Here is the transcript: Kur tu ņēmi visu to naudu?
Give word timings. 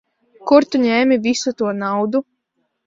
Kur 0.51 0.67
tu 0.69 0.81
ņēmi 0.85 1.21
visu 1.29 1.55
to 1.61 1.73
naudu? 1.87 2.25